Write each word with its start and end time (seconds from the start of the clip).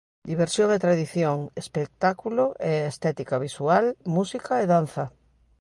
Diversión 0.31 0.69
e 0.75 0.83
tradición, 0.85 1.37
espectáculo 1.63 2.43
e 2.71 2.73
estética 2.91 3.35
visual, 3.47 3.85
música 4.17 4.53
e 4.63 4.65
danza. 4.73 5.05